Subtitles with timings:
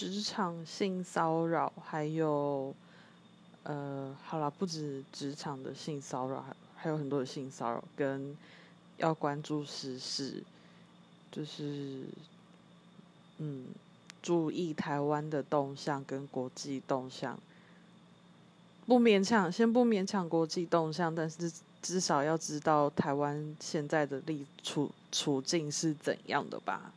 [0.00, 2.74] 职场性骚扰还有
[3.64, 6.42] 呃好了不止职场的性骚扰
[6.74, 8.34] 还有很多的性骚扰跟
[8.96, 10.42] 要关注时事
[11.30, 12.04] 就是
[13.36, 13.66] 嗯
[14.22, 17.38] 注意台湾的动向跟国际动向。
[18.86, 26.90] 不勉强先不勉强国际动向但是至少要知道台湾现在的立处处境是怎样的吧。